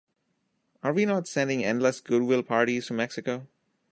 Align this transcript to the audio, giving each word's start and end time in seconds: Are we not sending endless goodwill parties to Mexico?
Are 0.81 0.93
we 0.93 1.05
not 1.05 1.27
sending 1.27 1.63
endless 1.63 2.01
goodwill 2.01 2.41
parties 2.41 2.87
to 2.87 2.93
Mexico? 2.93 3.45